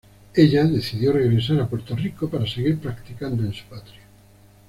[0.33, 4.01] Ella decidió regresar a Puerto Rico para seguir practicando en su patria.